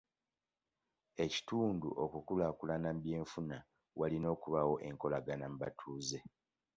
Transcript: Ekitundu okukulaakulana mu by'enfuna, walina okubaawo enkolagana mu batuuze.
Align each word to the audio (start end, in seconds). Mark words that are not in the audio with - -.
Ekitundu 1.23 1.89
okukulaakulana 2.03 2.89
mu 2.95 2.99
by'enfuna, 3.03 3.57
walina 3.99 4.27
okubaawo 4.35 4.75
enkolagana 4.89 5.45
mu 5.51 5.57
batuuze. 5.61 6.19